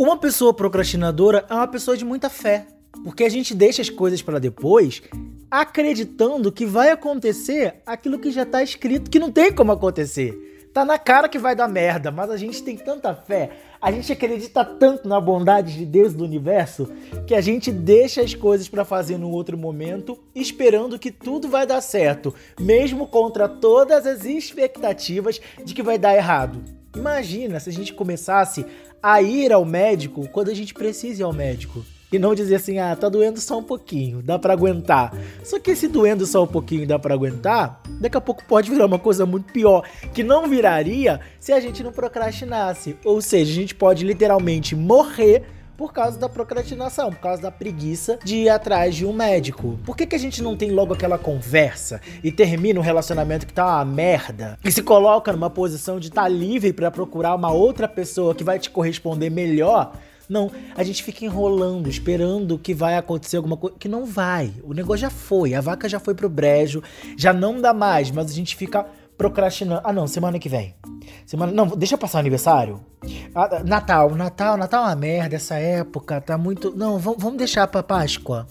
[0.00, 2.68] Uma pessoa procrastinadora é uma pessoa de muita fé,
[3.02, 5.02] porque a gente deixa as coisas para depois,
[5.50, 10.70] acreditando que vai acontecer aquilo que já tá escrito que não tem como acontecer.
[10.72, 13.50] Tá na cara que vai dar merda, mas a gente tem tanta fé,
[13.82, 16.88] a gente acredita tanto na bondade de Deus do universo
[17.26, 21.66] que a gente deixa as coisas para fazer num outro momento, esperando que tudo vai
[21.66, 26.78] dar certo, mesmo contra todas as expectativas de que vai dar errado.
[26.96, 28.64] Imagina se a gente começasse
[29.02, 31.84] a ir ao médico quando a gente precisa ir ao médico.
[32.10, 35.12] E não dizer assim, ah, tá doendo só um pouquinho, dá para aguentar.
[35.44, 38.86] Só que esse doendo só um pouquinho dá para aguentar, daqui a pouco pode virar
[38.86, 42.96] uma coisa muito pior, que não viraria se a gente não procrastinasse.
[43.04, 45.44] Ou seja, a gente pode literalmente morrer
[45.78, 49.78] por causa da procrastinação, por causa da preguiça de ir atrás de um médico.
[49.86, 53.52] Por que, que a gente não tem logo aquela conversa e termina um relacionamento que
[53.52, 57.52] tá uma merda e se coloca numa posição de estar tá livre para procurar uma
[57.52, 59.92] outra pessoa que vai te corresponder melhor?
[60.28, 63.76] Não, a gente fica enrolando, esperando que vai acontecer alguma coisa.
[63.78, 64.52] Que não vai.
[64.64, 65.54] O negócio já foi.
[65.54, 66.82] A vaca já foi pro brejo.
[67.16, 68.84] Já não dá mais, mas a gente fica
[69.18, 69.82] procrastinando.
[69.84, 70.74] Ah, não, semana que vem.
[71.26, 71.52] Semana.
[71.52, 72.80] Não, deixa passar o aniversário.
[73.34, 76.74] Ah, Natal, Natal, Natal é uma merda essa época, tá muito.
[76.76, 78.46] Não, vamos deixar pra Páscoa.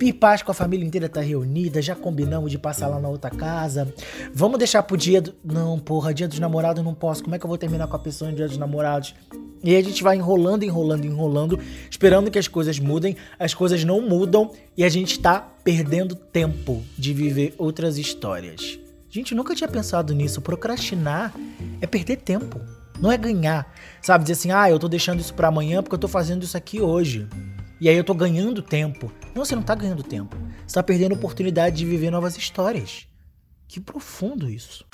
[0.00, 3.92] E Páscoa a família inteira tá reunida, já combinamos de passar lá na outra casa.
[4.32, 5.34] Vamos deixar pro dia do.
[5.42, 7.22] Não, porra, dia dos namorados eu não posso.
[7.22, 9.14] Como é que eu vou terminar com a pessoa no dia dos namorados?
[9.62, 11.58] E a gente vai enrolando, enrolando, enrolando,
[11.90, 16.82] esperando que as coisas mudem, as coisas não mudam e a gente tá perdendo tempo
[16.96, 18.78] de viver outras histórias.
[19.10, 20.40] Gente, nunca tinha pensado nisso.
[20.40, 21.34] Procrastinar
[21.80, 22.60] é perder tempo,
[23.00, 23.74] não é ganhar.
[24.00, 26.56] Sabe, dizer assim, ah, eu tô deixando isso para amanhã porque eu tô fazendo isso
[26.56, 27.28] aqui hoje.
[27.80, 29.12] E aí eu tô ganhando tempo.
[29.34, 30.36] Não, você não tá ganhando tempo.
[30.64, 33.08] Você tá perdendo a oportunidade de viver novas histórias.
[33.66, 34.84] Que profundo isso.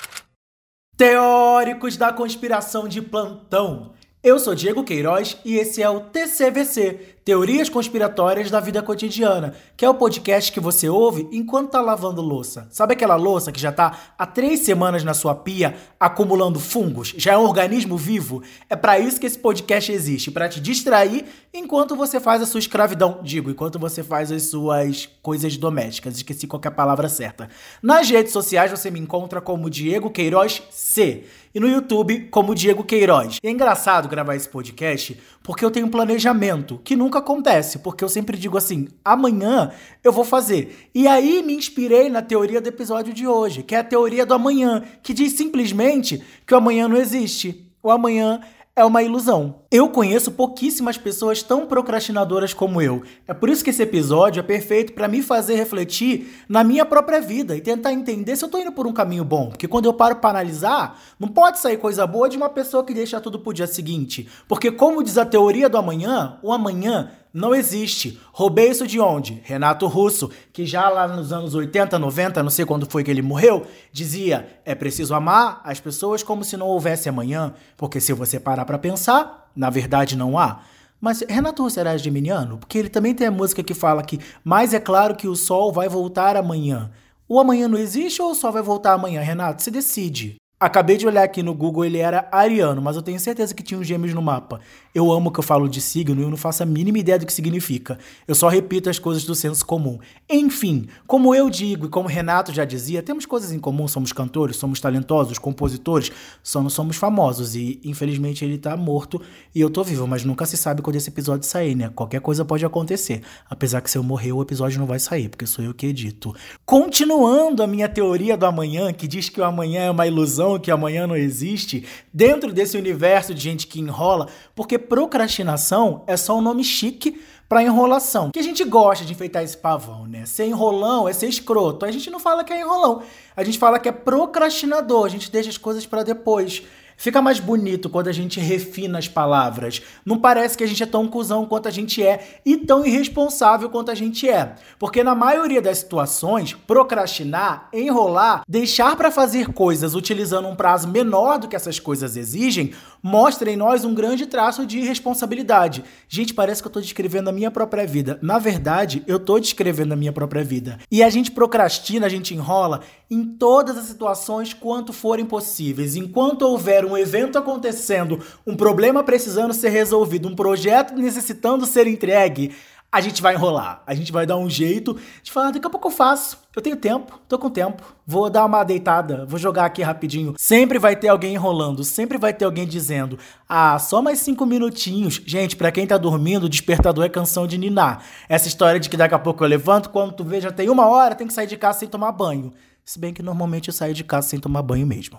[0.97, 3.93] Teóricos da conspiração de plantão.
[4.23, 9.85] Eu sou Diego Queiroz e esse é o TCVC, Teorias Conspiratórias da Vida Cotidiana, que
[9.85, 12.69] é o podcast que você ouve enquanto tá lavando louça.
[12.71, 17.13] Sabe aquela louça que já tá há três semanas na sua pia acumulando fungos?
[17.19, 18.45] Já é um organismo vivo?
[18.71, 22.61] É para isso que esse podcast existe, para te distrair enquanto você faz a sua
[22.61, 23.19] escravidão.
[23.25, 26.15] Digo, enquanto você faz as suas coisas domésticas.
[26.15, 27.49] Esqueci qualquer palavra certa.
[27.83, 32.85] Nas redes sociais você me encontra como Diego Queiroz C e no YouTube como Diego
[32.85, 33.39] Queiroz.
[33.43, 38.03] E é engraçado gravar esse podcast porque eu tenho um planejamento que nunca acontece, porque
[38.03, 39.73] eu sempre digo assim: amanhã
[40.03, 40.91] eu vou fazer.
[40.95, 44.35] E aí me inspirei na teoria do episódio de hoje, que é a teoria do
[44.35, 47.65] amanhã, que diz simplesmente que o amanhã não existe.
[47.83, 48.41] O amanhã
[48.79, 49.63] é uma ilusão.
[49.71, 53.03] Eu conheço pouquíssimas pessoas tão procrastinadoras como eu.
[53.27, 57.19] É por isso que esse episódio é perfeito para me fazer refletir na minha própria
[57.19, 59.49] vida e tentar entender se eu tô indo por um caminho bom.
[59.49, 62.93] Porque quando eu paro para analisar, não pode sair coisa boa de uma pessoa que
[62.93, 64.29] deixa tudo pro dia seguinte.
[64.47, 68.19] Porque como diz a teoria do amanhã, o amanhã não existe.
[68.33, 69.43] Roubei isso de onde?
[69.45, 73.21] Renato Russo, que já lá nos anos 80, 90, não sei quando foi que ele
[73.21, 78.41] morreu, dizia: é preciso amar as pessoas como se não houvesse amanhã, porque se você
[78.41, 80.63] parar para pensar, na verdade não há.
[80.99, 82.57] Mas Renato Russo era geminiano?
[82.57, 85.71] Porque ele também tem a música que fala que mais é claro que o sol
[85.71, 86.91] vai voltar amanhã.
[87.29, 89.63] O amanhã não existe ou o sol vai voltar amanhã, Renato?
[89.63, 90.37] Se decide.
[90.59, 93.79] Acabei de olhar aqui no Google, ele era ariano, mas eu tenho certeza que tinha
[93.79, 94.59] um gêmeos no mapa.
[94.95, 97.27] Eu amo que eu falo de signo e eu não faço a mínima ideia do
[97.27, 97.99] que significa.
[98.27, 99.99] Eu só repito as coisas do senso comum.
[100.27, 104.57] Enfim, como eu digo e como Renato já dizia, temos coisas em comum, somos cantores,
[104.57, 106.11] somos talentosos, compositores,
[106.43, 109.21] só não somos famosos e infelizmente ele tá morto
[109.55, 111.91] e eu tô vivo, mas nunca se sabe quando esse episódio sair, né?
[111.95, 113.21] Qualquer coisa pode acontecer.
[113.51, 116.35] Apesar que se eu morrer o episódio não vai sair, porque sou eu que edito.
[116.65, 120.71] Continuando a minha teoria do amanhã, que diz que o amanhã é uma ilusão, que
[120.71, 126.41] amanhã não existe, dentro desse universo de gente que enrola, porque procrastinação é só um
[126.41, 128.31] nome chique para enrolação.
[128.31, 130.25] Que a gente gosta de enfeitar esse pavão, né?
[130.27, 131.85] Ser enrolão é ser escroto.
[131.85, 133.03] A gente não fala que é enrolão.
[133.37, 135.05] A gente fala que é procrastinador.
[135.05, 136.63] A gente deixa as coisas para depois.
[136.97, 139.83] Fica mais bonito quando a gente refina as palavras.
[140.05, 143.69] Não parece que a gente é tão cuzão quanto a gente é e tão irresponsável
[143.69, 144.55] quanto a gente é.
[144.79, 151.39] Porque na maioria das situações, procrastinar, enrolar, deixar para fazer coisas utilizando um prazo menor
[151.39, 152.73] do que essas coisas exigem,
[153.03, 155.85] mostra em nós um grande traço de irresponsabilidade.
[156.09, 158.19] Gente, parece que eu tô descrevendo a minha própria vida.
[158.23, 160.79] Na verdade, eu tô descrevendo a minha própria vida.
[160.91, 165.95] E a gente procrastina, a gente enrola em todas as situações quanto forem possíveis.
[165.95, 172.55] Enquanto houver um evento acontecendo, um problema precisando ser resolvido, um projeto necessitando ser entregue,
[172.91, 173.83] a gente vai enrolar.
[173.87, 176.39] A gente vai dar um jeito de falar, daqui a pouco eu faço.
[176.55, 177.83] Eu tenho tempo, tô com tempo.
[178.07, 180.35] Vou dar uma deitada, vou jogar aqui rapidinho.
[180.39, 185.21] Sempre vai ter alguém enrolando, sempre vai ter alguém dizendo: Ah, só mais cinco minutinhos.
[185.27, 188.03] Gente, para quem tá dormindo, despertador é canção de ninar.
[188.29, 190.87] Essa história de que daqui a pouco eu levanto, quando tu vê já tem uma
[190.87, 192.53] hora, tem que sair de casa sem tomar banho.
[192.89, 195.19] Se bem que normalmente eu saio de casa sem tomar banho mesmo.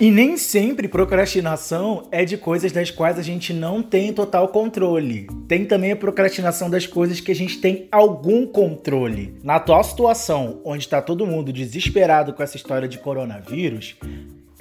[0.00, 5.26] E nem sempre procrastinação é de coisas das quais a gente não tem total controle.
[5.46, 9.38] Tem também a procrastinação das coisas que a gente tem algum controle.
[9.44, 13.94] Na atual situação, onde está todo mundo desesperado com essa história de coronavírus,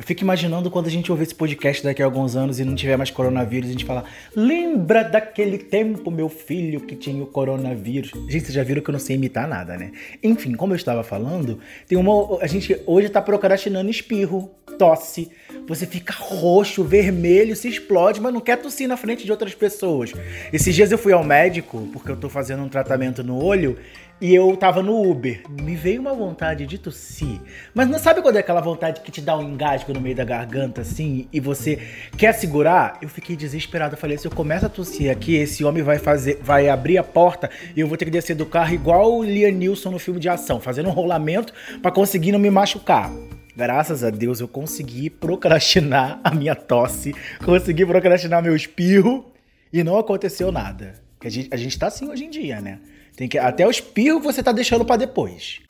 [0.02, 2.74] eu fico imaginando quando a gente ouvir esse podcast daqui a alguns anos e não
[2.74, 4.04] tiver mais coronavírus, a gente falar:
[4.36, 8.10] Lembra daquele tempo, meu filho, que tinha o coronavírus?
[8.28, 9.92] Gente, vocês já viram que eu não sei imitar nada, né?
[10.24, 12.40] Enfim, como eu estava falando, tem uma.
[12.42, 14.50] A gente hoje tá procrastinando espirro,
[14.80, 15.30] tosse.
[15.68, 20.14] Você fica roxo, vermelho, se explode, mas não quer tossir na frente de outras pessoas.
[20.52, 23.78] Esses dias eu fui ao médico, porque eu tô fazendo um tratamento no olho,
[24.22, 25.42] e eu tava no Uber.
[25.50, 27.42] Me veio uma vontade de tossir.
[27.74, 30.24] Mas não sabe quando é aquela vontade que te dá um engasgo no meio da
[30.24, 31.80] garganta, assim, e você
[32.16, 33.00] quer segurar?
[33.02, 33.96] Eu fiquei desesperado.
[33.96, 37.04] Eu falei, se eu começo a tossir aqui, esse homem vai fazer, vai abrir a
[37.04, 40.20] porta e eu vou ter que descer do carro igual o Liam Neeson no filme
[40.20, 41.52] de ação, fazendo um rolamento
[41.82, 43.12] para conseguir não me machucar.
[43.58, 49.32] Graças a Deus eu consegui procrastinar a minha tosse, consegui procrastinar meu espirro
[49.74, 50.94] e não aconteceu nada.
[51.24, 52.80] A gente, a gente tá assim hoje em dia, né?
[53.16, 55.62] Tem que até o espirro você tá deixando para depois.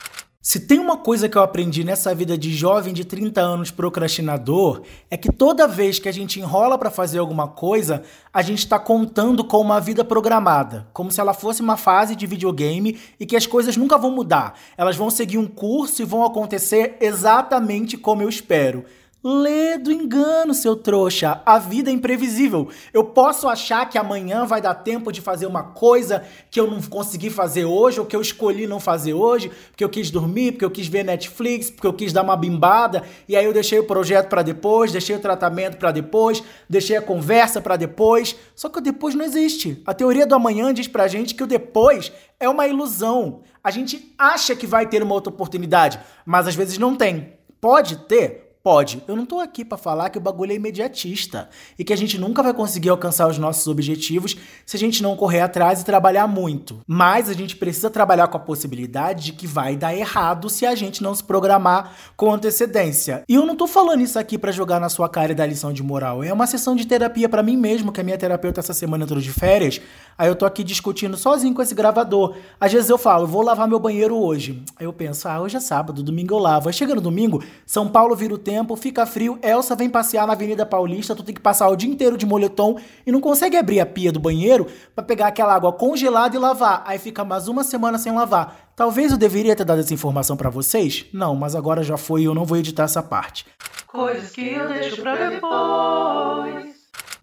[0.44, 4.82] Se tem uma coisa que eu aprendi nessa vida de jovem de 30 anos procrastinador,
[5.08, 8.02] é que toda vez que a gente enrola para fazer alguma coisa,
[8.34, 12.26] a gente está contando com uma vida programada, como se ela fosse uma fase de
[12.26, 14.58] videogame e que as coisas nunca vão mudar.
[14.76, 18.84] Elas vão seguir um curso e vão acontecer exatamente como eu espero.
[19.24, 21.40] Lê do engano, seu trouxa.
[21.46, 22.68] A vida é imprevisível.
[22.92, 26.82] Eu posso achar que amanhã vai dar tempo de fazer uma coisa que eu não
[26.82, 30.64] consegui fazer hoje, ou que eu escolhi não fazer hoje, porque eu quis dormir, porque
[30.64, 33.84] eu quis ver Netflix, porque eu quis dar uma bimbada, e aí eu deixei o
[33.84, 38.34] projeto para depois, deixei o tratamento para depois, deixei a conversa para depois.
[38.56, 39.80] Só que o depois não existe.
[39.86, 42.10] A teoria do amanhã diz pra gente que o depois
[42.40, 43.42] é uma ilusão.
[43.62, 47.34] A gente acha que vai ter uma outra oportunidade, mas às vezes não tem.
[47.60, 48.41] Pode ter?
[48.62, 49.02] Pode.
[49.08, 52.16] Eu não tô aqui para falar que o bagulho é imediatista e que a gente
[52.16, 56.28] nunca vai conseguir alcançar os nossos objetivos se a gente não correr atrás e trabalhar
[56.28, 56.78] muito.
[56.86, 60.76] Mas a gente precisa trabalhar com a possibilidade de que vai dar errado se a
[60.76, 63.24] gente não se programar com antecedência.
[63.28, 65.72] E eu não tô falando isso aqui para jogar na sua cara e dar lição
[65.72, 66.22] de moral.
[66.22, 69.20] É uma sessão de terapia para mim mesmo, que a minha terapeuta essa semana entrou
[69.20, 69.80] de férias.
[70.16, 72.36] Aí eu tô aqui discutindo sozinho com esse gravador.
[72.60, 74.62] Às vezes eu falo, vou lavar meu banheiro hoje.
[74.76, 76.68] Aí eu penso, ah, hoje é sábado, domingo eu lavo.
[76.68, 80.26] Aí chega no domingo, São Paulo vira o tempo tempo, fica frio, Elsa vem passear
[80.26, 83.56] na Avenida Paulista, tu tem que passar o dia inteiro de moletom e não consegue
[83.56, 86.82] abrir a pia do banheiro para pegar aquela água congelada e lavar.
[86.86, 88.70] Aí fica mais uma semana sem lavar.
[88.76, 91.06] Talvez eu deveria ter dado essa informação para vocês?
[91.14, 93.46] Não, mas agora já foi e eu não vou editar essa parte.
[93.86, 96.72] Coisas que eu deixo pra depois.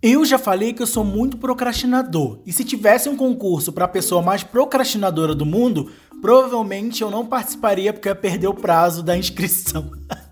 [0.02, 2.40] Eu já falei que eu sou muito procrastinador.
[2.44, 5.92] E se tivesse um concurso para a pessoa mais procrastinadora do mundo,
[6.22, 9.92] provavelmente eu não participaria porque eu ia perder o prazo da inscrição.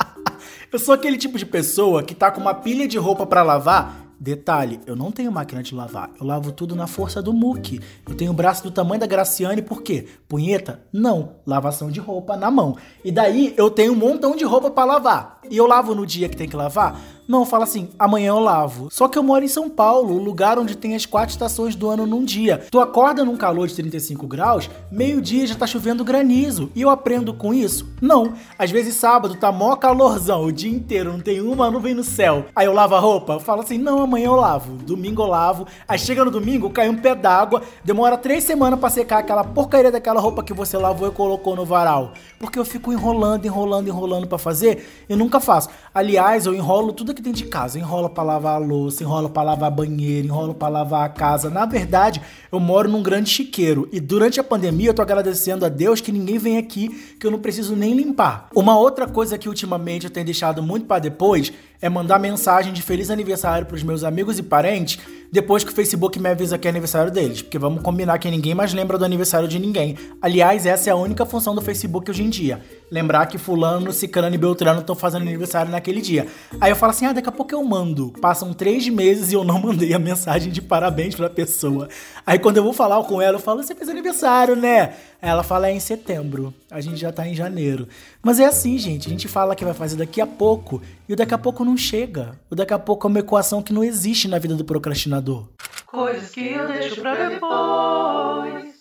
[0.77, 4.07] Eu sou aquele tipo de pessoa que tá com uma pilha de roupa para lavar
[4.19, 6.09] Detalhe, eu não tenho máquina de lavar.
[6.19, 7.79] Eu lavo tudo na força do muque.
[8.07, 10.07] Eu tenho o braço do tamanho da Graciane, por quê?
[10.27, 10.81] Punheta?
[10.91, 11.33] Não.
[11.45, 12.75] Lavação de roupa na mão.
[13.06, 15.39] E daí eu tenho um montão de roupa para lavar.
[15.50, 17.00] E eu lavo no dia que tem que lavar?
[17.27, 18.88] Não, fala assim, amanhã eu lavo.
[18.89, 21.89] Só que eu moro em São Paulo, o lugar onde tem as quatro estações do
[21.89, 22.65] ano num dia.
[22.71, 26.71] Tu acorda num calor de 35 graus, meio-dia já tá chovendo granizo.
[26.73, 27.85] E eu aprendo com isso?
[27.99, 28.31] Não.
[28.57, 32.45] Às vezes sábado tá mó calorzão, o dia inteiro, não tem uma nuvem no céu.
[32.56, 34.75] Aí eu lavo a roupa, falo assim, não, amanhã eu lavo.
[34.78, 35.68] Domingo eu lavo.
[35.85, 39.92] Aí chega no domingo, cai um pé d'água, demora três semanas para secar aquela porcaria
[39.92, 42.13] daquela roupa que você lavou e colocou no varal.
[42.40, 45.68] Porque eu fico enrolando, enrolando, enrolando para fazer e nunca faço.
[45.94, 47.80] Aliás, eu enrolo tudo que tem de casa.
[47.80, 51.50] Enrola pra lavar a louça, enrola pra lavar banheiro, enrola pra lavar a casa.
[51.50, 52.21] Na verdade,
[52.52, 53.90] eu moro num grande chiqueiro.
[53.92, 57.31] E durante a pandemia eu tô agradecendo a Deus que ninguém vem aqui, que eu
[57.31, 58.50] não preciso nem limpar.
[58.56, 62.81] Uma outra coisa que ultimamente eu tenho deixado muito para depois é mandar mensagem de
[62.81, 65.00] feliz aniversário pros meus amigos e parentes
[65.31, 67.42] depois que o Facebook me avisa que é aniversário deles.
[67.42, 69.98] Porque vamos combinar que ninguém mais lembra do aniversário de ninguém.
[70.22, 72.62] Aliás, essa é a única função do Facebook hoje em dia.
[72.90, 76.28] Lembrar que fulano, ciclano e beltrano estão fazendo aniversário naquele dia.
[76.60, 78.14] Aí eu falo assim, ah, daqui a pouco eu mando.
[78.22, 81.90] Passam três meses e eu não mandei a mensagem de parabéns pra pessoa.
[82.26, 84.94] Aí quando eu vou falar com ela, eu falo, você fez aniversário, né?
[85.21, 86.54] Ela fala, é em setembro.
[86.69, 87.88] A gente já tá em janeiro.
[88.21, 89.07] Mas é assim, gente.
[89.07, 90.81] A gente fala que vai fazer daqui a pouco.
[91.09, 92.40] E o daqui a pouco não chega.
[92.50, 95.47] O daqui a pouco é uma equação que não existe na vida do procrastinador.
[95.86, 98.78] Coisas que eu deixo pra depois.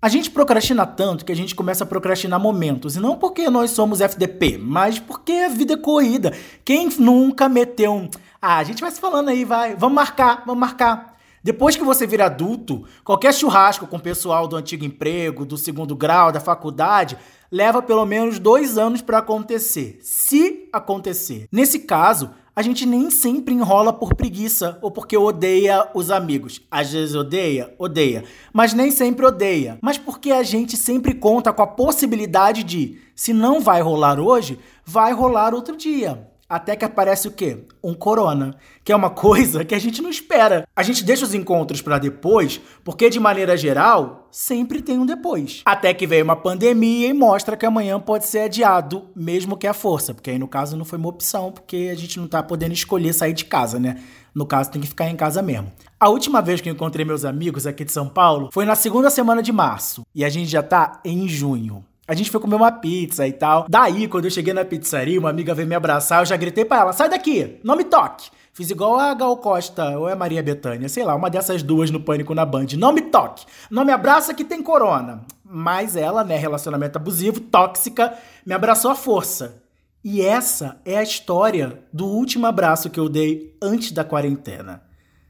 [0.00, 2.96] A gente procrastina tanto que a gente começa a procrastinar momentos.
[2.96, 6.32] E não porque nós somos FDP, mas porque a vida é corrida.
[6.64, 8.10] Quem nunca meteu um.
[8.40, 9.74] Ah, a gente vai se falando aí, vai.
[9.74, 11.13] Vamos marcar, vamos marcar.
[11.44, 15.94] Depois que você vira adulto, qualquer churrasco com o pessoal do antigo emprego, do segundo
[15.94, 17.18] grau, da faculdade,
[17.52, 19.98] leva pelo menos dois anos para acontecer.
[20.00, 21.46] Se acontecer.
[21.52, 26.62] Nesse caso, a gente nem sempre enrola por preguiça ou porque odeia os amigos.
[26.70, 29.78] Às vezes odeia, odeia, mas nem sempre odeia.
[29.82, 34.58] Mas porque a gente sempre conta com a possibilidade de, se não vai rolar hoje,
[34.82, 36.26] vai rolar outro dia.
[36.54, 37.64] Até que aparece o quê?
[37.82, 40.68] Um corona, que é uma coisa que a gente não espera.
[40.76, 45.62] A gente deixa os encontros para depois, porque de maneira geral, sempre tem um depois.
[45.64, 49.74] Até que veio uma pandemia e mostra que amanhã pode ser adiado, mesmo que a
[49.74, 52.72] força, porque aí no caso não foi uma opção, porque a gente não tá podendo
[52.72, 54.00] escolher sair de casa, né?
[54.32, 55.72] No caso, tem que ficar em casa mesmo.
[55.98, 59.10] A última vez que eu encontrei meus amigos aqui de São Paulo foi na segunda
[59.10, 61.84] semana de março, e a gente já tá em junho.
[62.06, 63.66] A gente foi comer uma pizza e tal.
[63.68, 66.80] Daí, quando eu cheguei na pizzaria, uma amiga veio me abraçar, eu já gritei pra
[66.80, 68.30] ela: sai daqui, não me toque.
[68.52, 71.98] Fiz igual a Gal Costa ou a Maria Bethânia, sei lá, uma dessas duas no
[71.98, 72.66] Pânico na Band.
[72.78, 75.22] Não me toque, não me abraça que tem corona.
[75.44, 79.62] Mas ela, né, relacionamento abusivo, tóxica, me abraçou à força.
[80.04, 84.82] E essa é a história do último abraço que eu dei antes da quarentena.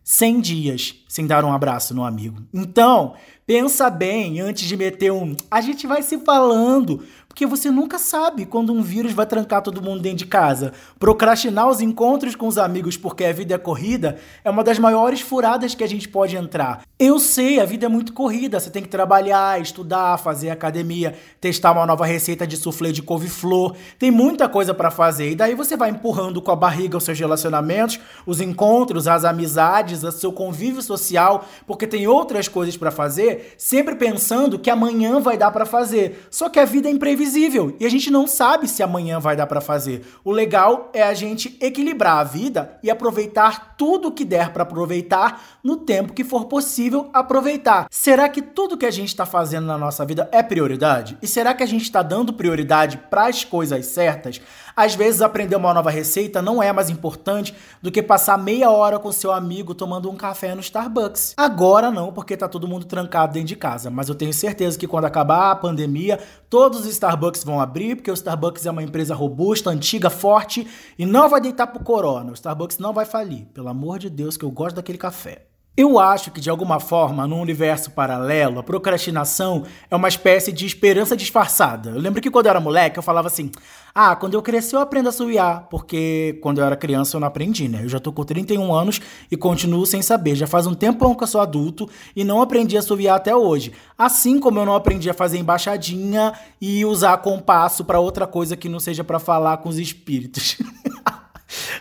[0.04, 2.42] 100 dias sem dar um abraço no amigo.
[2.52, 3.14] Então,
[3.46, 5.34] pensa bem antes de meter um.
[5.50, 7.02] A gente vai se falando,
[7.34, 10.72] porque você nunca sabe quando um vírus vai trancar todo mundo dentro de casa.
[11.00, 15.20] Procrastinar os encontros com os amigos porque a vida é corrida é uma das maiores
[15.20, 16.82] furadas que a gente pode entrar.
[16.96, 18.60] Eu sei, a vida é muito corrida.
[18.60, 23.74] Você tem que trabalhar, estudar, fazer academia, testar uma nova receita de soufflé de couve-flor.
[23.98, 25.32] Tem muita coisa para fazer.
[25.32, 30.04] E daí você vai empurrando com a barriga os seus relacionamentos, os encontros, as amizades,
[30.04, 35.36] o seu convívio social, porque tem outras coisas para fazer, sempre pensando que amanhã vai
[35.36, 36.28] dar para fazer.
[36.30, 39.34] Só que a vida é imprevisível imprevisível e a gente não sabe se amanhã vai
[39.34, 40.06] dar para fazer.
[40.22, 45.42] O legal é a gente equilibrar a vida e aproveitar tudo que der para aproveitar
[45.62, 47.86] no tempo que for possível aproveitar.
[47.90, 51.16] Será que tudo que a gente está fazendo na nossa vida é prioridade?
[51.22, 54.40] E será que a gente está dando prioridade para as coisas certas?
[54.76, 58.98] Às vezes aprender uma nova receita não é mais importante do que passar meia hora
[58.98, 61.34] com seu amigo tomando um café no Starbucks.
[61.36, 64.88] Agora não, porque tá todo mundo trancado dentro de casa, mas eu tenho certeza que
[64.88, 66.18] quando acabar a pandemia,
[66.50, 70.66] todos os Starbucks vão abrir, porque o Starbucks é uma empresa robusta, antiga, forte
[70.98, 72.32] e não vai deitar pro corona.
[72.32, 73.46] O Starbucks não vai falir.
[73.54, 75.53] Pelo amor de Deus, que eu gosto daquele café.
[75.76, 80.64] Eu acho que, de alguma forma, num universo paralelo, a procrastinação é uma espécie de
[80.64, 81.90] esperança disfarçada.
[81.90, 83.50] Eu lembro que quando eu era moleque, eu falava assim:
[83.92, 87.26] ah, quando eu crescer eu aprendo a suiar, porque quando eu era criança eu não
[87.26, 87.80] aprendi, né?
[87.82, 90.36] Eu já tô com 31 anos e continuo sem saber.
[90.36, 93.72] Já faz um tempão que eu sou adulto e não aprendi a suiar até hoje.
[93.98, 98.68] Assim como eu não aprendi a fazer embaixadinha e usar compasso para outra coisa que
[98.68, 100.56] não seja para falar com os espíritos.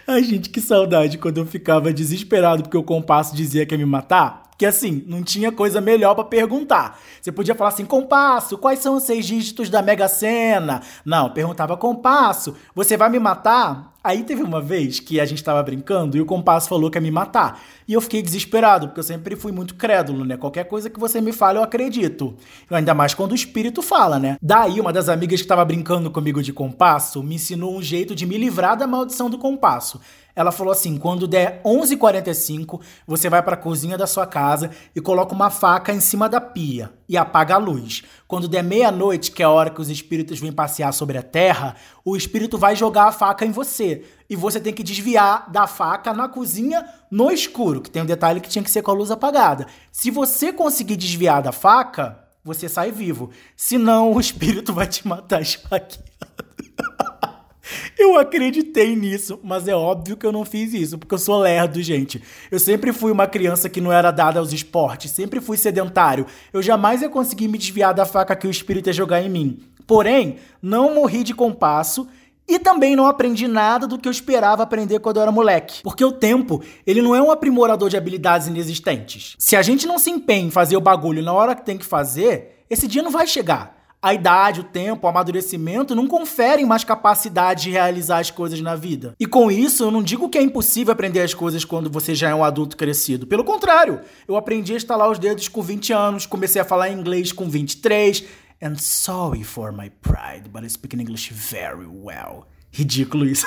[0.08, 3.86] Ai, gente, que saudade quando eu ficava desesperado porque o compasso dizia que ia me
[3.86, 4.44] matar.
[4.58, 7.00] Que assim, não tinha coisa melhor para perguntar.
[7.22, 10.82] Você podia falar assim, compasso, quais são os seis dígitos da Mega Sena?
[11.04, 13.93] Não, perguntava, compasso, você vai me matar?
[14.04, 17.02] Aí teve uma vez que a gente tava brincando e o compasso falou que ia
[17.02, 17.64] me matar.
[17.88, 20.36] E eu fiquei desesperado, porque eu sempre fui muito crédulo, né?
[20.36, 22.36] Qualquer coisa que você me fale, eu acredito.
[22.70, 24.38] Ainda mais quando o espírito fala, né?
[24.42, 28.26] Daí, uma das amigas que tava brincando comigo de compasso me ensinou um jeito de
[28.26, 30.02] me livrar da maldição do compasso.
[30.36, 35.00] Ela falou assim: quando der 11h45, você vai para a cozinha da sua casa e
[35.00, 38.04] coloca uma faca em cima da pia e apaga a luz.
[38.28, 41.76] Quando der meia-noite, que é a hora que os espíritos vêm passear sobre a terra,
[42.04, 43.93] o espírito vai jogar a faca em você.
[44.30, 48.42] E você tem que desviar da faca na cozinha no escuro, que tem um detalhe
[48.42, 49.68] que tinha que ser com a luz apagada.
[49.92, 53.30] Se você conseguir desviar da faca, você sai vivo.
[53.56, 56.04] Senão, o espírito vai te matar esfaqueado.
[57.98, 61.82] Eu acreditei nisso, mas é óbvio que eu não fiz isso, porque eu sou lerdo,
[61.82, 62.22] gente.
[62.52, 66.26] Eu sempre fui uma criança que não era dada aos esportes, sempre fui sedentário.
[66.52, 69.60] Eu jamais ia conseguir me desviar da faca que o espírito ia jogar em mim.
[69.88, 72.08] Porém, não morri de compasso
[72.48, 75.82] e também não aprendi nada do que eu esperava aprender quando eu era moleque.
[75.84, 79.36] Porque o tempo, ele não é um aprimorador de habilidades inexistentes.
[79.40, 81.86] Se a gente não se empenha em fazer o bagulho na hora que tem que
[81.86, 86.84] fazer, esse dia não vai chegar a idade, o tempo, o amadurecimento não conferem mais
[86.84, 89.16] capacidade de realizar as coisas na vida.
[89.18, 92.28] E com isso, eu não digo que é impossível aprender as coisas quando você já
[92.28, 93.26] é um adulto crescido.
[93.26, 97.32] Pelo contrário, eu aprendi a estalar os dedos com 20 anos, comecei a falar inglês
[97.32, 98.26] com 23.
[98.64, 102.48] And sorry for my pride, but I speak English very well.
[102.72, 103.46] Ridículo isso.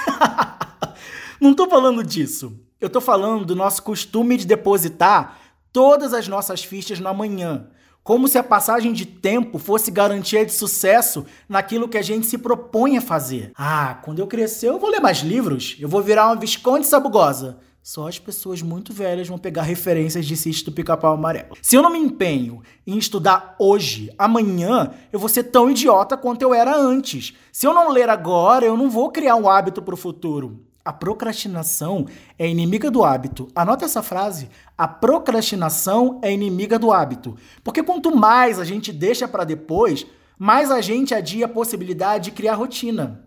[1.40, 2.52] não tô falando disso.
[2.78, 5.38] Eu tô falando do nosso costume de depositar
[5.72, 7.66] todas as nossas fichas no amanhã
[8.06, 12.38] como se a passagem de tempo fosse garantia de sucesso naquilo que a gente se
[12.38, 13.50] propõe a fazer.
[13.56, 17.58] Ah, quando eu crescer eu vou ler mais livros, eu vou virar uma Visconde Sabugosa.
[17.86, 21.56] Só as pessoas muito velhas vão pegar referências de sítio do pica-pau amarelo.
[21.62, 26.42] Se eu não me empenho em estudar hoje, amanhã eu vou ser tão idiota quanto
[26.42, 27.34] eu era antes.
[27.52, 30.64] Se eu não ler agora, eu não vou criar um hábito para o futuro.
[30.84, 33.46] A procrastinação é inimiga do hábito.
[33.54, 34.50] Anota essa frase.
[34.76, 37.36] A procrastinação é inimiga do hábito.
[37.62, 40.04] Porque quanto mais a gente deixa para depois,
[40.36, 43.25] mais a gente adia a possibilidade de criar rotina.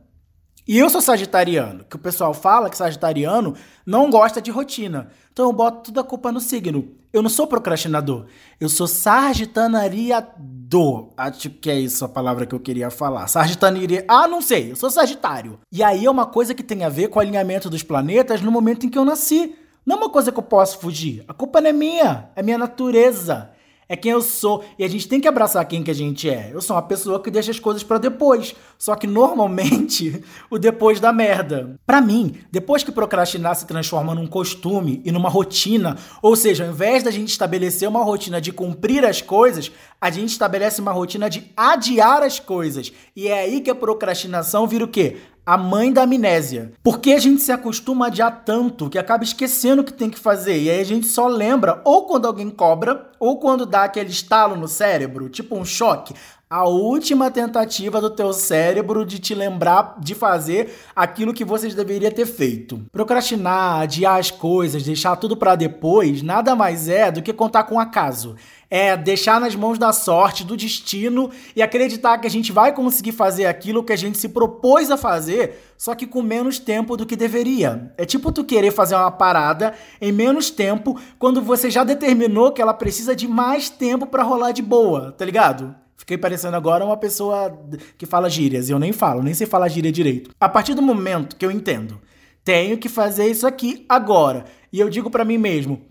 [0.69, 5.09] E eu sou sagitariano, que o pessoal fala que sagitariano não gosta de rotina.
[5.33, 6.91] Então eu boto toda a culpa no signo.
[7.11, 8.27] Eu não sou procrastinador.
[8.61, 11.09] Eu sou sargitanariador.
[11.17, 13.25] Acho que é isso a palavra que eu queria falar.
[13.25, 14.05] Sargitanaria.
[14.07, 14.71] Ah, não sei.
[14.71, 15.59] Eu sou sagitário.
[15.71, 18.51] E aí é uma coisa que tem a ver com o alinhamento dos planetas no
[18.51, 19.55] momento em que eu nasci.
[19.83, 21.25] Não é uma coisa que eu posso fugir.
[21.27, 22.29] A culpa não é minha.
[22.35, 23.49] É minha natureza
[23.89, 24.63] é quem eu sou.
[24.77, 26.51] E a gente tem que abraçar quem que a gente é.
[26.53, 28.55] Eu sou uma pessoa que deixa as coisas para depois.
[28.77, 31.75] Só que normalmente o depois da merda.
[31.87, 36.69] Para mim, depois que procrastinar se transforma num costume e numa rotina, ou seja, ao
[36.69, 41.27] invés da gente estabelecer uma rotina de cumprir as coisas, a gente estabelece uma rotina
[41.27, 42.93] de adiar as coisas.
[43.15, 45.17] E é aí que a procrastinação vira o quê?
[45.49, 46.73] A mãe da amnésia.
[46.83, 50.19] Porque a gente se acostuma a adiar tanto que acaba esquecendo o que tem que
[50.19, 50.61] fazer.
[50.61, 54.55] E aí a gente só lembra ou quando alguém cobra, ou quando dá aquele estalo
[54.55, 56.13] no cérebro, tipo um choque.
[56.47, 62.11] A última tentativa do teu cérebro de te lembrar de fazer aquilo que vocês deveriam
[62.11, 62.83] ter feito.
[62.91, 67.79] Procrastinar, adiar as coisas, deixar tudo para depois, nada mais é do que contar com
[67.79, 68.35] acaso
[68.69, 73.11] é deixar nas mãos da sorte, do destino e acreditar que a gente vai conseguir
[73.11, 77.05] fazer aquilo que a gente se propôs a fazer, só que com menos tempo do
[77.05, 77.91] que deveria.
[77.97, 82.61] É tipo tu querer fazer uma parada em menos tempo quando você já determinou que
[82.61, 85.75] ela precisa de mais tempo para rolar de boa, tá ligado?
[85.97, 87.59] Fiquei parecendo agora uma pessoa
[87.97, 88.69] que fala gírias.
[88.69, 90.31] Eu nem falo, nem sei falar gíria direito.
[90.39, 91.99] A partir do momento que eu entendo,
[92.43, 94.45] tenho que fazer isso aqui agora.
[94.71, 95.81] E eu digo para mim mesmo,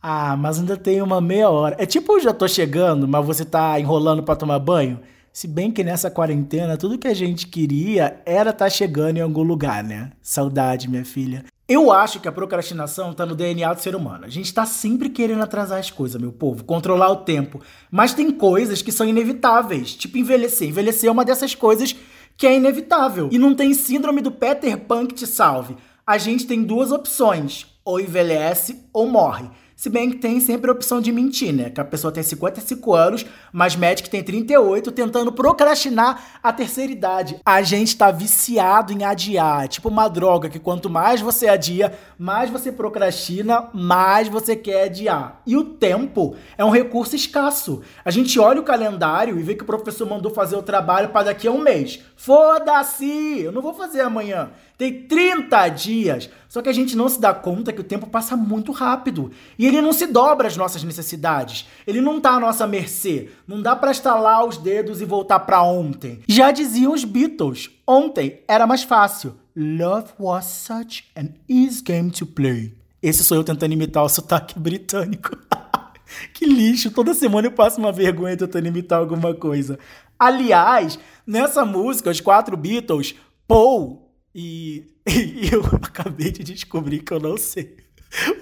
[0.00, 1.76] ah, mas ainda tem uma meia hora.
[1.78, 5.00] É tipo, já tô chegando, mas você tá enrolando para tomar banho.
[5.32, 9.20] Se bem que nessa quarentena, tudo que a gente queria era estar tá chegando em
[9.20, 10.12] algum lugar, né?
[10.22, 11.44] Saudade, minha filha.
[11.68, 14.24] Eu acho que a procrastinação tá no DNA do ser humano.
[14.24, 17.60] A gente tá sempre querendo atrasar as coisas, meu povo, controlar o tempo.
[17.90, 20.68] Mas tem coisas que são inevitáveis, tipo envelhecer.
[20.68, 21.94] Envelhecer é uma dessas coisas
[22.38, 23.28] que é inevitável.
[23.30, 25.76] E não tem síndrome do Peter Pan que te salve.
[26.06, 29.50] A gente tem duas opções: ou envelhece ou morre.
[29.78, 31.70] Se bem que tem sempre a opção de mentir, né?
[31.70, 37.40] Que a pessoa tem 55 anos, mas que tem 38, tentando procrastinar a terceira idade.
[37.46, 39.68] A gente tá viciado em adiar.
[39.68, 45.42] Tipo uma droga que quanto mais você adia, mais você procrastina, mais você quer adiar.
[45.46, 47.80] E o tempo é um recurso escasso.
[48.04, 51.26] A gente olha o calendário e vê que o professor mandou fazer o trabalho para
[51.26, 52.00] daqui a um mês.
[52.16, 53.42] Foda-se!
[53.42, 54.50] Eu não vou fazer amanhã.
[54.78, 56.30] Tem 30 dias.
[56.48, 59.32] Só que a gente não se dá conta que o tempo passa muito rápido.
[59.58, 61.66] E ele não se dobra às nossas necessidades.
[61.84, 63.28] Ele não tá à nossa mercê.
[63.46, 66.20] Não dá para estalar os dedos e voltar para ontem.
[66.28, 67.70] Já diziam os Beatles.
[67.84, 69.34] Ontem era mais fácil.
[69.56, 72.72] Love was such an easy game to play.
[73.02, 75.36] Esse sou eu tentando imitar o sotaque britânico.
[76.32, 79.76] que lixo, toda semana eu passo uma vergonha tentando imitar alguma coisa.
[80.16, 83.16] Aliás, nessa música, os quatro Beatles,
[83.48, 87.88] Paul e, e eu acabei de descobrir que eu não sei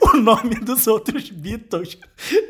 [0.01, 1.99] o nome dos outros Beatles.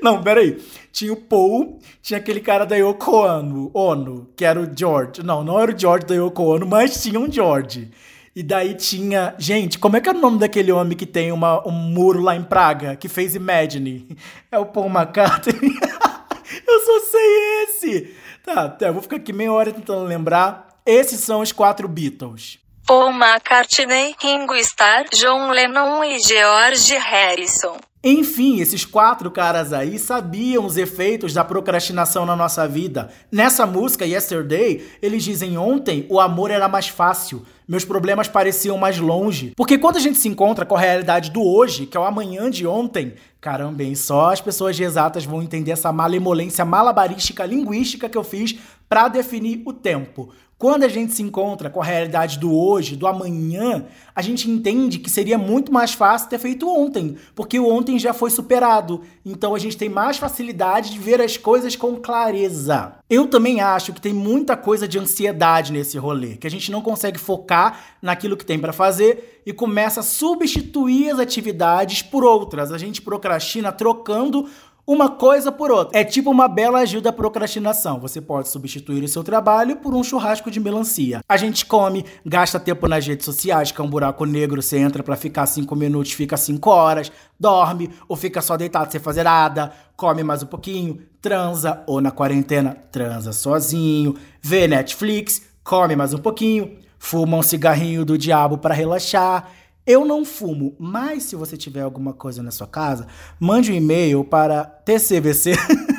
[0.03, 0.62] Não, peraí.
[0.92, 5.22] Tinha o Paul, tinha aquele cara da Yoko Ono, Ono, que era o George.
[5.22, 7.90] Não, não era o George da Yoko Ono, mas tinha um George.
[8.35, 9.35] E daí tinha.
[9.38, 12.37] Gente, como é que é o nome daquele homem que tem uma, um muro lá
[12.37, 14.16] em Praga, que fez Imagine?
[14.53, 15.55] É o Paul McCartney.
[16.68, 18.14] eu só sei esse.
[18.44, 20.81] Tá, tá, eu vou ficar aqui meia hora tentando lembrar.
[20.85, 22.59] Esses são os quatro Beatles.
[22.87, 27.77] Paul McCartney, Ringo Starr, John Lennon e George Harrison.
[28.05, 33.11] Enfim, esses quatro caras aí sabiam os efeitos da procrastinação na nossa vida.
[33.33, 39.01] Nessa música, Yesterday, eles dizem ontem o amor era mais fácil, meus problemas pareciam mais
[39.01, 39.53] longe.
[39.57, 42.49] Porque quando a gente se encontra com a realidade do hoje, que é o amanhã
[42.49, 48.16] de ontem, caramba, bem, só as pessoas exatas vão entender essa malemolência malabarística linguística que
[48.16, 48.57] eu fiz
[48.88, 50.33] para definir o tempo.
[50.59, 54.99] Quando a gente se encontra com a realidade do hoje, do amanhã, a gente entende
[54.99, 59.03] que seria muito mais fácil ter feito ontem, porque o ontem já foi superado.
[59.23, 62.95] Então a gente tem mais facilidade de ver as coisas com clareza.
[63.09, 66.81] Eu também acho que tem muita coisa de ansiedade nesse rolê, que a gente não
[66.81, 72.73] consegue focar naquilo que tem para fazer e começa a substituir as atividades por outras.
[72.73, 74.49] A gente procrastina trocando
[74.87, 75.99] uma coisa por outra.
[75.99, 77.99] É tipo uma bela ajuda à procrastinação.
[77.99, 81.20] Você pode substituir o seu trabalho por um churrasco de melancia.
[81.29, 85.03] A gente come, gasta tempo nas redes sociais, que é um buraco negro, você entra
[85.03, 89.72] para ficar cinco minutos, fica cinco horas, dorme, ou fica só deitado sem fazer nada,
[89.96, 96.18] come mais um pouquinho, transa, ou na quarentena, transa sozinho, vê Netflix, come mais um
[96.18, 99.51] pouquinho, fuma um cigarrinho do diabo para relaxar
[99.87, 103.07] eu não fumo, mas se você tiver alguma coisa na sua casa,
[103.38, 105.55] mande um e-mail para TCVC.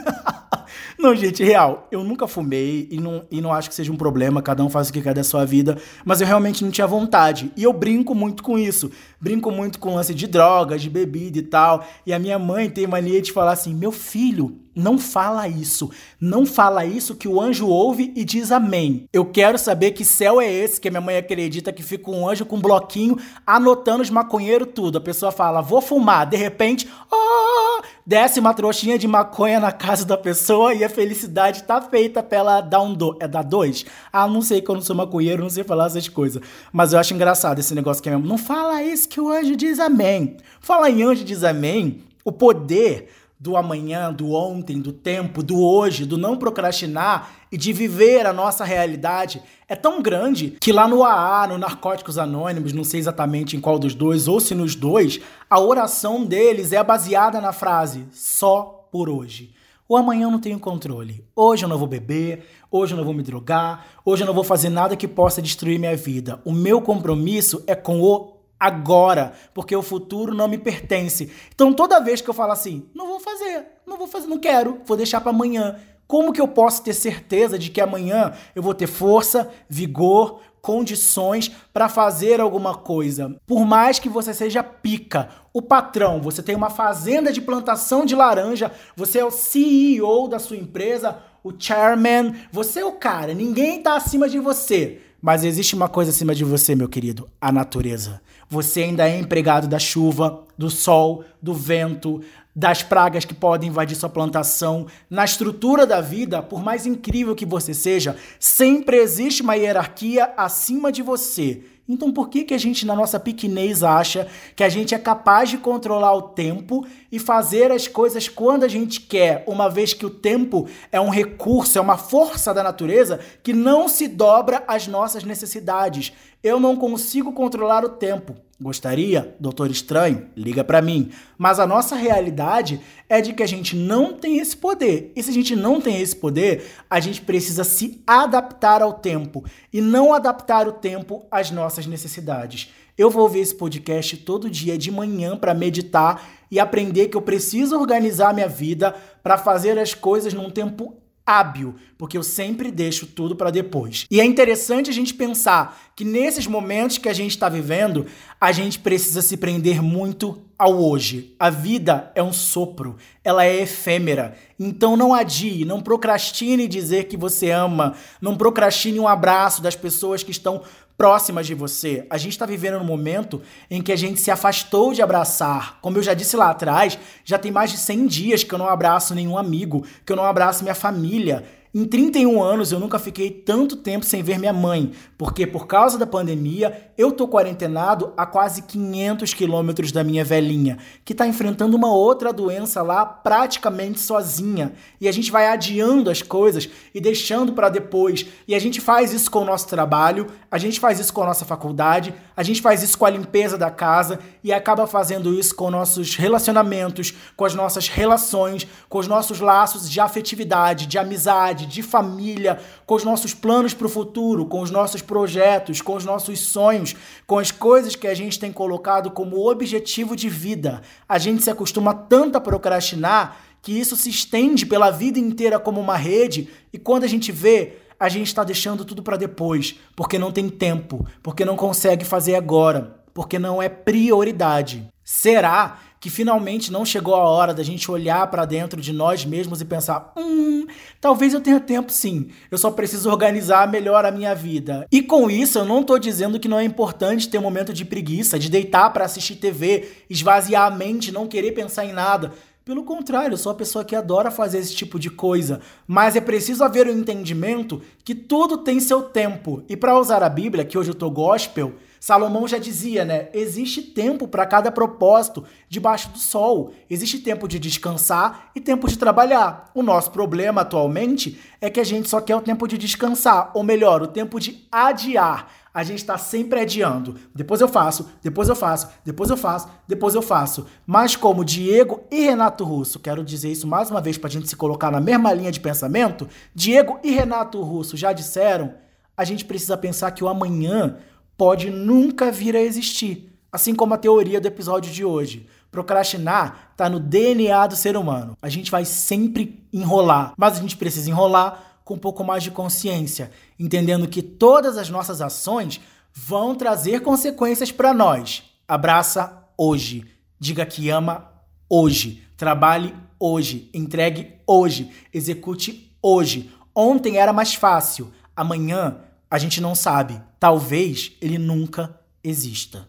[0.98, 4.42] Não, gente, real, eu nunca fumei e não, e não acho que seja um problema,
[4.42, 7.52] cada um faz o que quer da sua vida, mas eu realmente não tinha vontade.
[7.56, 8.90] E eu brinco muito com isso.
[9.22, 11.86] Brinco muito com lance de drogas, de bebida e tal.
[12.06, 15.90] E a minha mãe tem mania de falar assim: meu filho, não fala isso.
[16.22, 19.10] Não fala isso que o anjo ouve e diz amém.
[19.12, 22.30] Eu quero saber que céu é esse que a minha mãe acredita que fica um
[22.30, 25.00] anjo com um bloquinho anotando os maconheiros tudo.
[25.00, 26.28] A pessoa fala, vou fumar.
[26.28, 31.64] De repente, oh, desce uma trouxinha de maconha na casa da pessoa e a felicidade
[31.64, 33.18] tá feita pra ela dar um do...
[33.20, 33.86] É dar dois?
[34.14, 36.42] Ah, não sei que eu não sou maconheiro, não sei falar essas coisas.
[36.72, 38.26] Mas eu acho engraçado esse negócio que é mesmo.
[38.26, 40.38] Não fala isso que o anjo diz amém.
[40.62, 42.02] Fala em anjo diz amém.
[42.24, 47.72] O poder do amanhã, do ontem, do tempo, do hoje, do não procrastinar e de
[47.72, 52.84] viver a nossa realidade é tão grande que lá no AA, no Narcóticos Anônimos, não
[52.84, 55.20] sei exatamente em qual dos dois ou se nos dois,
[55.50, 59.54] a oração deles é baseada na frase só por hoje.
[59.90, 61.24] O amanhã eu não tenho controle.
[61.36, 64.44] Hoje eu não vou beber, hoje eu não vou me drogar, hoje eu não vou
[64.44, 66.42] fazer nada que possa destruir minha vida.
[66.44, 71.32] O meu compromisso é com o agora, porque o futuro não me pertence.
[71.54, 74.82] Então toda vez que eu falo assim, não vou fazer, não vou fazer, não quero,
[74.86, 75.78] vou deixar para amanhã.
[76.08, 81.52] Como que eu posso ter certeza de que amanhã eu vou ter força, vigor, condições
[81.74, 83.36] para fazer alguma coisa?
[83.46, 88.16] Por mais que você seja pica, o patrão, você tem uma fazenda de plantação de
[88.16, 93.82] laranja, você é o CEO da sua empresa, o chairman, você é o cara, ninguém
[93.82, 95.02] tá acima de você.
[95.22, 98.22] Mas existe uma coisa acima de você, meu querido: a natureza.
[98.50, 102.22] Você ainda é empregado da chuva, do sol, do vento,
[102.56, 104.88] das pragas que podem invadir sua plantação.
[105.10, 110.92] Na estrutura da vida, por mais incrível que você seja, sempre existe uma hierarquia acima
[110.92, 111.62] de você.
[111.88, 115.50] Então por que, que a gente, na nossa pequenez, acha que a gente é capaz
[115.50, 120.06] de controlar o tempo e fazer as coisas quando a gente quer, uma vez que
[120.06, 124.86] o tempo é um recurso, é uma força da natureza que não se dobra às
[124.86, 126.12] nossas necessidades?
[126.44, 128.47] Eu não consigo controlar o tempo.
[128.60, 129.36] Gostaria?
[129.40, 131.12] Doutor Estranho, liga para mim.
[131.38, 135.12] Mas a nossa realidade é de que a gente não tem esse poder.
[135.16, 139.46] E se a gente não tem esse poder, a gente precisa se adaptar ao tempo
[139.72, 142.74] e não adaptar o tempo às nossas necessidades.
[142.98, 147.22] Eu vou ouvir esse podcast todo dia de manhã para meditar e aprender que eu
[147.22, 150.96] preciso organizar minha vida para fazer as coisas num tempo
[151.28, 154.06] hábil, porque eu sempre deixo tudo para depois.
[154.10, 158.06] E é interessante a gente pensar que nesses momentos que a gente está vivendo,
[158.40, 161.36] a gente precisa se prender muito ao hoje.
[161.38, 164.36] A vida é um sopro, ela é efêmera.
[164.58, 170.24] Então não adie, não procrastine dizer que você ama, não procrastine um abraço das pessoas
[170.24, 170.62] que estão
[170.98, 172.06] próximas de você.
[172.10, 175.78] A gente está vivendo um momento em que a gente se afastou de abraçar.
[175.80, 178.68] Como eu já disse lá atrás, já tem mais de 100 dias que eu não
[178.68, 181.46] abraço nenhum amigo, que eu não abraço minha família.
[181.74, 185.98] Em 31 anos eu nunca fiquei tanto tempo sem ver minha mãe, porque por causa
[185.98, 191.76] da pandemia eu tô quarentenado a quase 500 quilômetros da minha velhinha, que tá enfrentando
[191.76, 194.72] uma outra doença lá praticamente sozinha.
[195.00, 198.26] E a gente vai adiando as coisas e deixando para depois.
[198.48, 201.28] E a gente faz isso com o nosso trabalho, a gente faz isso com a
[201.28, 205.54] nossa faculdade, a gente faz isso com a limpeza da casa e acaba fazendo isso
[205.54, 211.66] com nossos relacionamentos, com as nossas relações, com os nossos laços de afetividade, de amizade
[211.66, 216.06] de família, com os nossos planos para o futuro, com os nossos projetos, com os
[216.06, 216.96] nossos sonhos,
[217.28, 220.82] com as coisas que a gente tem colocado como objetivo de vida.
[221.10, 225.82] A gente se acostuma tanto a procrastinar que isso se estende pela vida inteira como
[225.82, 230.18] uma rede e quando a gente vê, a gente está deixando tudo para depois, porque
[230.18, 234.88] não tem tempo, porque não consegue fazer agora, porque não é prioridade.
[235.04, 239.60] Será que finalmente não chegou a hora da gente olhar para dentro de nós mesmos
[239.60, 240.68] e pensar: hum,
[241.02, 244.86] talvez eu tenha tempo sim, eu só preciso organizar melhor a minha vida.
[244.92, 247.84] E com isso, eu não tô dizendo que não é importante ter um momento de
[247.84, 252.34] preguiça, de deitar para assistir TV, esvaziar a mente, não querer pensar em nada.
[252.64, 256.22] Pelo contrário, eu sou uma pessoa que adora fazer esse tipo de coisa, mas é
[256.22, 259.64] preciso haver o um entendimento que tudo tem seu tempo.
[259.68, 263.30] E para usar a Bíblia, que hoje eu tô gospel, Salomão já dizia, né?
[263.34, 266.72] Existe tempo para cada propósito debaixo do sol.
[266.90, 269.72] Existe tempo de descansar e tempo de trabalhar.
[269.74, 273.64] O nosso problema atualmente é que a gente só quer o tempo de descansar, ou
[273.64, 275.48] melhor, o tempo de adiar.
[275.74, 277.16] A gente está sempre adiando.
[277.36, 280.66] Depois eu faço, depois eu faço, depois eu faço, depois eu faço.
[280.88, 284.50] Mas como Diego e Renato Russo, quero dizer isso mais uma vez para a gente
[284.50, 288.74] se colocar na mesma linha de pensamento, Diego e Renato Russo já disseram,
[289.16, 290.98] a gente precisa pensar que o amanhã
[291.38, 293.32] pode nunca vir a existir.
[293.52, 295.48] Assim como a teoria do episódio de hoje.
[295.72, 298.36] Procrastinar está no DNA do ser humano.
[298.42, 302.52] A gente vai sempre enrolar, mas a gente precisa enrolar com um pouco mais de
[302.52, 305.80] consciência, entendendo que todas as nossas ações
[306.14, 308.44] vão trazer consequências para nós.
[308.68, 310.06] Abraça hoje,
[310.38, 311.32] diga que ama
[311.70, 316.52] hoje, trabalhe hoje, entregue hoje, execute hoje.
[316.76, 318.98] Ontem era mais fácil, amanhã
[319.30, 320.22] a gente não sabe.
[320.40, 322.88] Talvez ele nunca exista.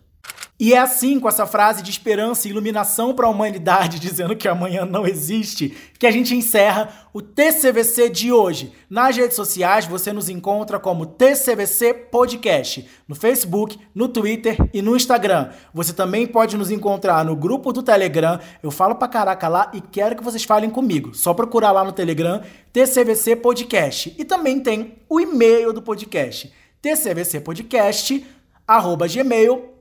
[0.60, 4.48] E é assim, com essa frase de esperança e iluminação para a humanidade, dizendo que
[4.48, 8.72] amanhã não existe, que a gente encerra o TCVC de hoje.
[8.90, 14.96] Nas redes sociais você nos encontra como TCVC Podcast, no Facebook, no Twitter e no
[14.96, 15.50] Instagram.
[15.72, 18.40] Você também pode nos encontrar no grupo do Telegram.
[18.60, 21.14] Eu falo pra caraca lá e quero que vocês falem comigo.
[21.14, 24.12] Só procurar lá no Telegram TCVC Podcast.
[24.18, 29.78] E também tem o e-mail do podcast, tcvcpodcast@gmail.com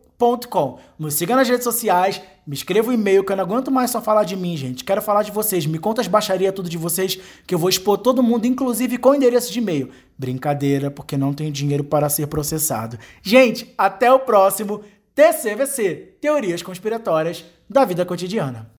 [0.49, 0.79] Com.
[0.97, 4.01] Nos siga nas redes sociais, me escreva um e-mail que eu não aguento mais só
[4.01, 4.83] falar de mim, gente.
[4.83, 5.67] Quero falar de vocês.
[5.67, 9.13] Me conta as baixarias tudo de vocês que eu vou expor todo mundo, inclusive com
[9.13, 9.91] endereço de e-mail.
[10.17, 12.97] Brincadeira, porque não tenho dinheiro para ser processado.
[13.21, 14.81] Gente, até o próximo
[15.13, 18.71] TCVC Teorias Conspiratórias da Vida Cotidiana.